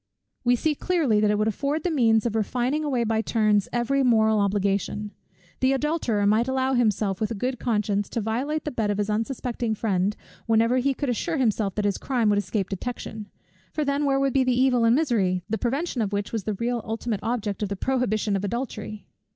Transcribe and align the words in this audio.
We 0.43 0.55
see 0.55 0.73
clearly 0.73 1.19
that 1.19 1.29
it 1.29 1.37
would 1.37 1.47
afford 1.47 1.83
the 1.83 1.91
means 1.91 2.25
of 2.25 2.35
refining 2.35 2.83
away 2.83 3.03
by 3.03 3.21
turns 3.21 3.69
every 3.71 4.01
moral 4.01 4.39
obligation. 4.39 5.11
The 5.59 5.73
adulterer 5.73 6.25
might 6.25 6.47
allow 6.47 6.73
himself 6.73 7.21
with 7.21 7.29
a 7.29 7.35
good 7.35 7.59
conscience, 7.59 8.09
to 8.09 8.19
violate 8.19 8.65
the 8.65 8.71
bed 8.71 8.89
of 8.89 8.97
his 8.97 9.11
unsuspecting 9.11 9.75
friend, 9.75 10.15
whenever 10.47 10.77
he 10.79 10.95
could 10.95 11.09
assure 11.09 11.37
himself 11.37 11.75
that 11.75 11.85
his 11.85 11.99
crime 11.99 12.29
would 12.29 12.39
escape 12.39 12.67
detection; 12.71 13.27
for 13.73 13.85
then, 13.85 14.05
where 14.05 14.19
would 14.19 14.33
be 14.33 14.43
the 14.43 14.59
evil 14.59 14.85
and 14.85 14.95
misery, 14.95 15.43
the 15.47 15.59
prevention 15.59 16.01
of 16.01 16.11
which 16.11 16.31
was 16.33 16.45
the 16.45 16.55
real 16.55 16.81
ultimate 16.83 17.19
object 17.21 17.61
of 17.61 17.69
the 17.69 17.75
prohibition 17.75 18.35
of 18.35 18.43
adultery? 18.43 19.05